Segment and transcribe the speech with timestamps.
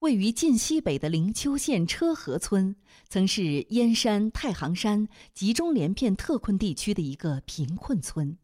[0.00, 2.74] 位于晋西北的灵丘县车河村，
[3.10, 8.38] 曾是燕山、太行山集中连片特困地区的一个贫困村。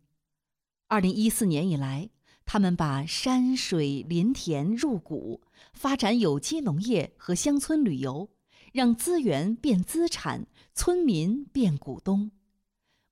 [0.86, 2.10] 二零一四年以来，
[2.44, 5.40] 他们把山水林田入股，
[5.72, 8.28] 发展有机农业和乡村旅游，
[8.74, 12.32] 让资源变资产，村民变股东。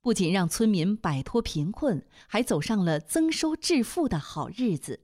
[0.03, 5.04] 不仅让村民摆脱贫困，还走上了增收致富的好日子。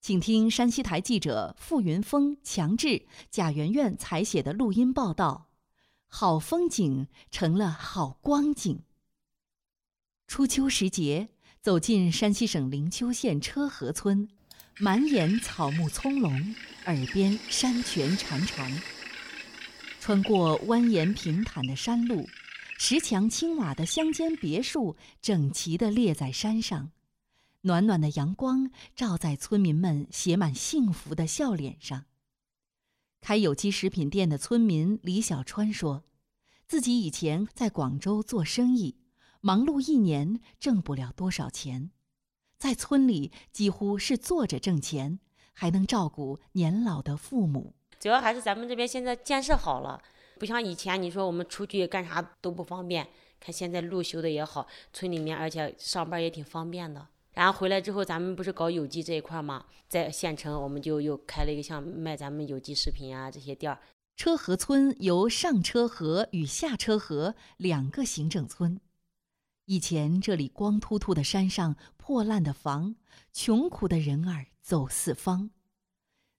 [0.00, 5.50] 请听山西台记者付云峰、强志、贾媛媛采写的录音报道：
[6.08, 8.82] 好风景成了好光景。
[10.26, 11.28] 初秋时节，
[11.60, 14.26] 走进山西省灵丘县车河村，
[14.78, 16.54] 满眼草木葱茏，
[16.86, 18.72] 耳边山泉潺潺。
[20.00, 22.26] 穿过蜿蜒平坦的山路。
[22.78, 26.90] 石墙青瓦的乡间别墅整齐地列在山上，
[27.62, 32.06] 暖暖的阳光照在村民们写满幸福的笑脸上。
[33.20, 36.04] 开有机食品店的村民李小川说
[36.66, 38.96] ：“自己以前在广州做生意，
[39.40, 41.90] 忙碌一年挣不了多少钱，
[42.56, 45.18] 在村里几乎是坐着挣钱，
[45.52, 47.74] 还能照顾年老的父母。
[47.98, 50.02] 主要还是咱们这边现在建设好了。”
[50.38, 53.06] 不像以前，你说我们出去干啥都不方便。
[53.38, 57.06] 看现在路修的也好，村里面而且上班也挺方便的。
[57.32, 59.64] 然后回来之后，咱们不是搞有机这一块吗？
[59.88, 63.78] 在县城，我们就又开了一个像卖咱们有机食品啊这些店儿。
[64.16, 68.80] 车河村由上车河与下车河两个行政村。
[69.64, 72.96] 以前这里光秃秃的山上，破烂的房，
[73.32, 75.50] 穷苦的人儿走四方。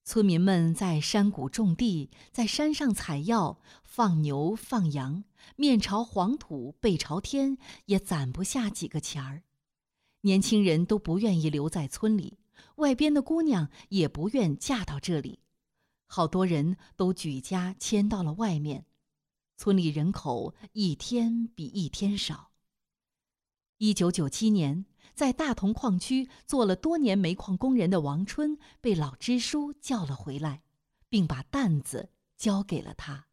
[0.03, 5.23] 村民们在山谷种地，在山上采药、放牛、放羊，
[5.55, 9.43] 面朝黄土背朝天，也攒不下几个钱儿。
[10.21, 12.39] 年轻人都不愿意留在村里，
[12.75, 15.39] 外边的姑娘也不愿嫁到这里，
[16.07, 18.85] 好多人都举家迁到了外面，
[19.57, 22.51] 村里人口一天比一天少。
[23.77, 24.85] 一九九七年。
[25.13, 30.63] 在大同矿区做了多年煤矿工人的王春被老支书叫了回来，
[31.09, 33.27] 并把担子交给了他。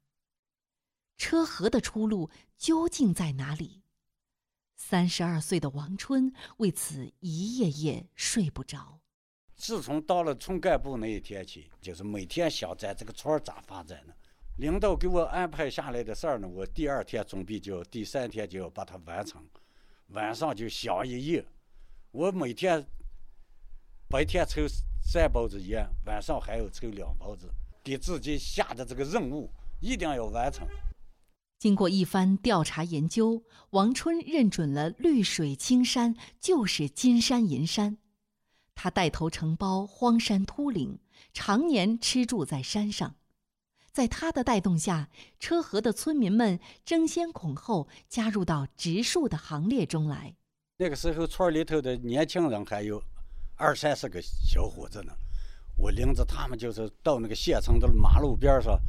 [1.17, 3.85] 车河的出路究竟在哪里？
[4.81, 9.01] 三十二岁的王春为此一夜夜睡不着。
[9.57, 14.15] 自从到了村干部那一天起，就是每天想在这个村咋发展呢？
[14.59, 19.45] 领导给我安排下来的事儿呢，我第二天准备就要第三天就要把它完成，
[20.11, 21.45] 晚上就想一夜。
[22.13, 22.87] 我每天
[24.09, 24.63] 白天抽
[25.03, 27.51] 三包子烟，晚上还要抽两包子，
[27.83, 29.51] 给自己下的这个任务
[29.81, 30.67] 一定要完成。
[31.59, 37.99] 经过一番调查研究，王春认准了绿水青山就是金山银山。
[38.77, 41.01] 他带头承包荒山秃岭，
[41.33, 43.17] 常年吃住在山上。
[43.91, 45.09] 在他的带动下，
[45.41, 50.37] 车河的村民们争先恐后加入到植树的行列中来。
[50.77, 53.03] 那个时候，村里头的年轻人还有
[53.57, 55.13] 二三十个小伙子呢。
[55.77, 58.81] 我领着他们就是到那个县城的马路边上，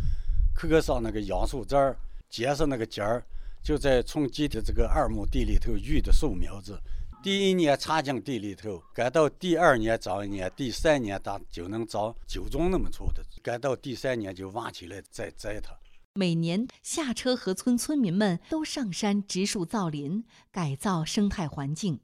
[0.53, 1.97] 刻上那个杨树枝儿，
[2.29, 3.25] 结上那个尖儿，
[3.63, 6.79] 就在村基的这个二亩地里头育的树苗子。
[7.21, 13.21] 第一年插进地里头，赶到第二年长一年，第三年大就能长九中那么粗的。
[13.43, 15.77] 赶到第三年就挖起来再栽它。
[16.13, 21.99] 每年下车河村村民们都上山植树造林，改造生态环境。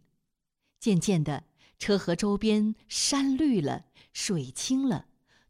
[0.80, 1.46] 渐渐的，
[1.80, 5.06] 车河周边山绿了，水清了，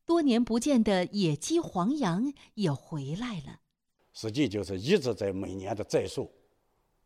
[0.06, 3.62] 多年不见的野鸡、黄羊也回来了。
[4.16, 6.32] 实际就是一直在每年的栽树、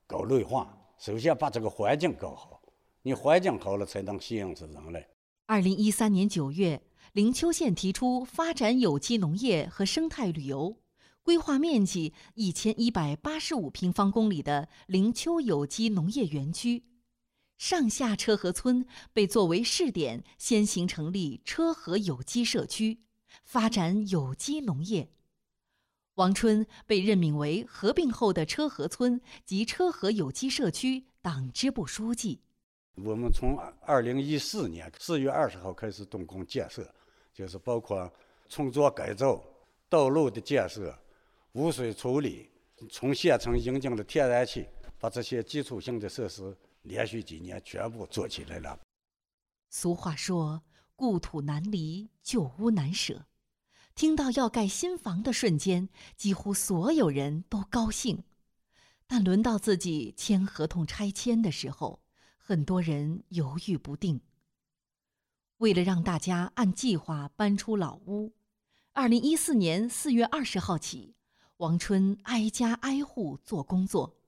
[0.06, 0.72] 搞绿化。
[1.00, 2.62] 首先把这个环境搞好，
[3.02, 5.10] 你环境好了，才能吸引着人来。
[5.48, 6.84] 二零一三年九月，
[7.14, 10.78] 灵丘县提出发展有机农业和生态旅游。
[11.24, 16.84] 规划面积一千一百八十五平方公里的灵丘有机农业园区，
[17.58, 23.00] 上下车河村被作为试点，先行成立车河有机社区，
[23.44, 25.12] 发展有机农业。
[26.20, 32.42] 王春被任命为合并后的车河村及车河有机社区党支部书记。
[32.96, 36.94] 我们从二零一四年四月二十号开始动工建设，
[37.34, 38.12] 就是包括
[38.50, 39.42] 村庄改造、
[39.88, 40.94] 道路的建设。
[41.54, 42.50] 污水处理，
[42.92, 44.68] 从县城引进了天然气，
[45.00, 48.78] 把这些基础性的设施连续几年全部做起来了。
[49.70, 50.62] 俗话说
[50.98, 53.26] ：“故土难离，旧屋难舍。”
[54.00, 58.24] 听到要盖新房的瞬间，几乎所有人都高兴，
[59.06, 62.02] 但轮到自己签合同拆迁的时候，
[62.38, 64.22] 很多人犹豫不定。
[65.58, 68.34] 为了让大家按计划搬出老屋。
[68.94, 71.18] 二零一四年四月二十号起，
[71.58, 74.22] 王春挨家挨户做工作。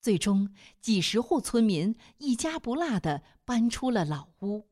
[0.00, 4.68] 最终，几十户村民一家不落的搬出了老屋。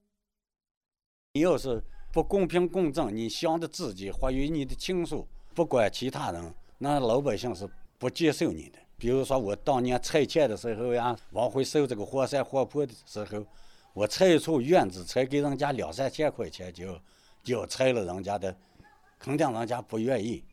[1.32, 5.24] 你要是不公平公正，你想着自己或与你的情愫，
[5.54, 7.68] 不管其他人，那老百姓是
[7.98, 8.78] 不接受你的。
[8.96, 13.44] 比如说，我当年拆迁的时候呀，往回收这个活山活坡的时候，
[13.92, 16.98] 我拆一处院子，才给人家两三千块钱，就
[17.44, 18.56] 就拆了人家的。
[19.20, 20.44] 肯定人家不愿意，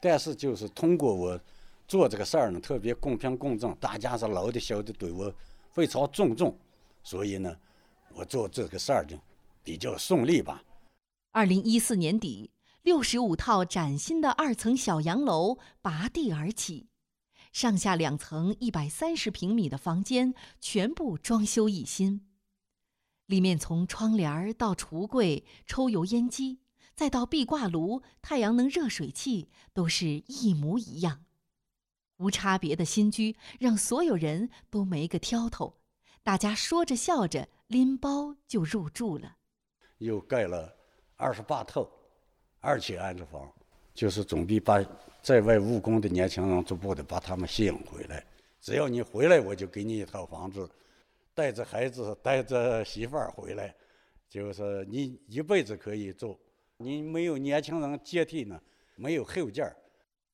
[0.00, 1.38] 但是就是通过我
[1.88, 5.32] 做这个事儿呢，特别公平公正，大家是老的小的对我
[5.72, 6.56] 非常尊重，
[7.02, 7.56] 所以呢，
[8.14, 9.16] 我做这个事儿就
[9.64, 10.62] 比较顺利吧。
[11.36, 12.50] 二零一四年底，
[12.80, 16.88] 六十五套崭新的二层小洋楼拔地而起，
[17.52, 22.26] 上下两层一百三十平米的房间全部装修一新，
[23.26, 26.60] 里面从窗帘到橱柜、抽油烟机。
[26.94, 31.26] 再到壁挂炉、太阳能热水器，都是一模一样，
[32.16, 35.82] 无差别的新居让所有人都没个挑头，
[36.22, 39.36] 大家说着笑着拎包就入住了。
[39.98, 40.74] 又盖了
[41.16, 41.88] 二十八套
[42.60, 43.50] 二期安置房，
[43.94, 44.84] 就是准备把
[45.22, 48.22] 在外务工的年轻人逐步的把他们吸引回来。
[48.60, 50.68] 只要你回来，我就给你一套房子，
[51.34, 53.74] 带着孩子、带着媳妇儿回来，
[54.28, 56.38] 就是你一辈子可以住。
[56.76, 58.60] 你没有年轻人接替呢，
[58.96, 59.74] 没有后劲儿。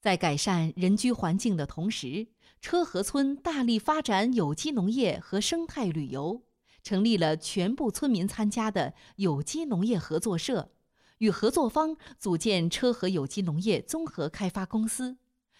[0.01, 2.27] 在改善人居环境的同时，
[2.61, 6.43] 车河村大力发展有机农业和生态旅游，
[6.83, 10.71] 成立了全部村民参加的有机农业合作社，
[11.19, 15.17] 与合作方组建车河有机农业综合开发公司，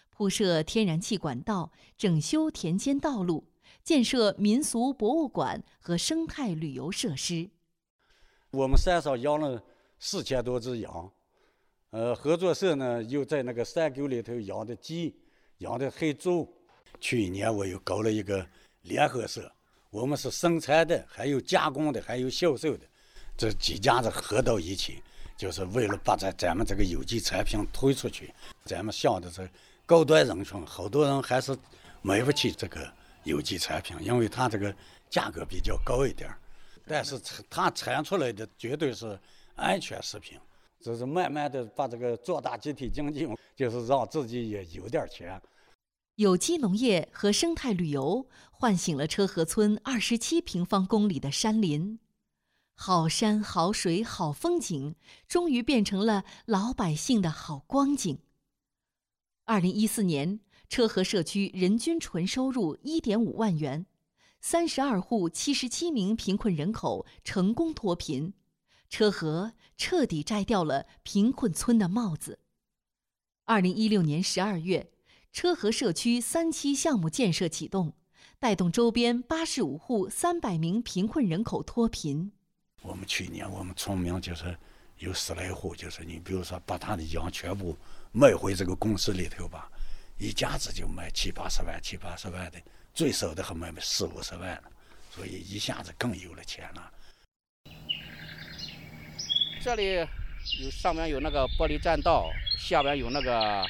[0.09, 3.47] 铺设天然气管道，整修田间道路，
[3.83, 7.49] 建设民俗博物馆和生态旅游设施。
[8.51, 9.63] 我们山上养了。
[10.05, 11.09] 四千多只羊，
[11.91, 15.15] 呃，合作社呢又在那个山沟里头养的鸡，
[15.59, 16.53] 养的黑猪。
[16.99, 18.45] 去年我又搞了一个
[18.81, 19.49] 联合社，
[19.93, 22.85] 我们是生产的，还有加工的，还有销售的，
[23.37, 25.03] 这几家子合到一起，
[25.37, 28.33] 就是为了把咱咱们这个有机产品推出去。
[28.65, 29.47] 咱们想的是
[29.85, 31.55] 高端人群，好多人还是
[32.01, 32.91] 买不起这个
[33.23, 34.75] 有机产品，因为它这个
[35.11, 36.27] 价格比较高一点。
[36.87, 39.17] 但是它产出来的绝对是。
[39.55, 40.35] 安全食品，
[40.81, 45.39] 就是慢慢的把这个做大集体经济，就是让自己也有点钱。
[46.15, 51.99] 有机农业和生态旅游唤醒了车河村二十七平方公里的山林，
[52.75, 54.95] 好山好水好风景，
[55.27, 58.19] 终于变成了老百姓的好光景。
[59.45, 60.39] 二零一四年，
[60.69, 63.87] 车河社区人均纯收入一点五万元，
[64.39, 68.35] 三十二户七十七名贫困人口成功脱贫。
[68.87, 72.37] 车河彻底摘掉了贫困村的帽子。
[73.45, 74.92] 二零一六年十二月，
[75.33, 77.91] 车河社区三期项目建设启动，
[78.37, 82.31] 带动周边八十五户三百名贫困人口脱贫。
[82.83, 84.55] 我们去年我们村民就是
[84.99, 87.75] 有十来户，就是你比如说把他的羊全部
[88.11, 89.71] 卖回这个公司里头吧，
[90.19, 92.61] 一家子就卖七八十万、七八十万的，
[92.93, 94.71] 最少的还卖四五十万了，
[95.09, 96.93] 所以一下子更有了钱了。
[99.63, 99.95] 这里
[100.61, 103.65] 有上面有那个玻璃栈道，下边有那个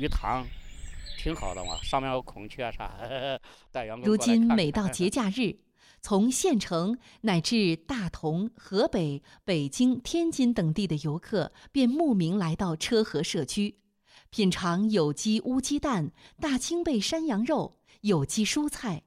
[0.00, 0.44] 鱼塘，
[1.26, 1.76] 挺好的嘛。
[1.82, 2.94] 上面有孔雀啥，
[3.72, 5.58] 带员工如今每到节假日，
[6.00, 13.76] 从县城乃至大同、河北、北京、天津等地的游客便慕名来到车河社区，
[14.30, 19.02] 品尝有机乌鸡蛋、大青贝山羊肉、有机蔬菜，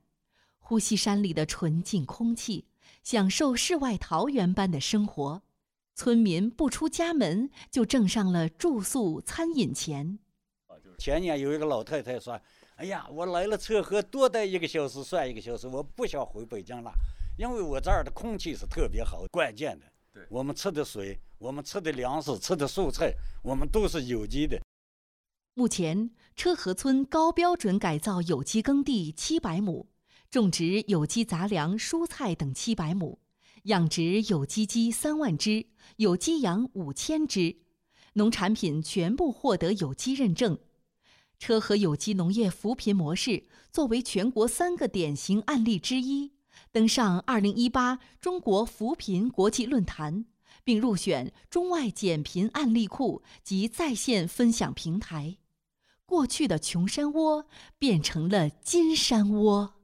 [0.59, 2.67] 呼吸山里的纯净空气，
[3.01, 5.41] 享受世外桃源般的生活。
[5.95, 10.19] 村民不出家门就挣上了住宿餐饮钱。
[10.99, 12.39] 前年有一个老太太说
[12.75, 16.91] ：“哎呀，我来了车河多待一个小时算一个小时，我不想回北京了，
[17.37, 19.85] 因为我这儿的空气是特别好，关键的。
[20.29, 24.59] 我们吃的水，我们吃的粮食，吃的蔬菜，我们都是有机的。”
[25.55, 29.87] 目前，车河村高标准改造有机耕地七百亩，
[30.29, 33.19] 种植有机杂粮、蔬菜等七百亩。
[33.63, 35.65] 养殖有机鸡三万只，
[35.97, 37.57] 有机羊五千只，
[38.13, 40.57] 农产品全部获得有机认证。
[41.39, 46.33] 车河有机农业扶贫模式作为全国三个典型案例之一，
[46.71, 50.25] 登上二零一八中国扶贫国际论坛，
[50.63, 55.37] 并入选中外减贫案例库及在线分享平台。
[56.05, 59.78] 过去的穷山窝变成了金山窝。